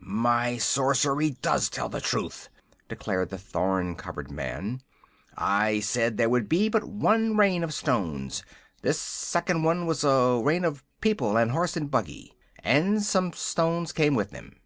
"My 0.00 0.58
sorcery 0.58 1.30
does 1.42 1.68
tell 1.68 1.88
the 1.88 2.00
truth!" 2.00 2.48
declared 2.88 3.30
the 3.30 3.36
thorn 3.36 3.96
covered 3.96 4.30
man. 4.30 4.80
"I 5.36 5.80
said 5.80 6.16
there 6.16 6.28
would 6.28 6.48
be 6.48 6.68
but 6.68 6.84
one 6.84 7.36
Rain 7.36 7.64
of 7.64 7.74
Stones. 7.74 8.44
This 8.82 9.00
second 9.00 9.64
one 9.64 9.86
was 9.86 10.04
a 10.04 10.40
Rain 10.40 10.64
of 10.64 10.84
People 11.00 11.36
and 11.36 11.50
Horse 11.50 11.76
and 11.76 11.90
Buggy. 11.90 12.36
And 12.62 13.02
some 13.02 13.32
stones 13.32 13.90
came 13.90 14.14
with 14.14 14.30
them." 14.30 14.60